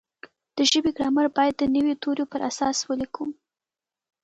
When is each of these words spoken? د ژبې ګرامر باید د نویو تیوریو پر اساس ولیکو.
د 0.55 0.57
ژبې 0.71 0.91
ګرامر 0.97 1.27
باید 1.37 1.55
د 1.57 1.63
نویو 1.75 1.99
تیوریو 2.01 2.31
پر 2.31 2.41
اساس 2.49 2.77
ولیکو. 2.89 3.23